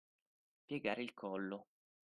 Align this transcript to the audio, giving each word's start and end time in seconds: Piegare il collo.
Piegare 0.65 1.03
il 1.03 1.13
collo. 1.13 1.67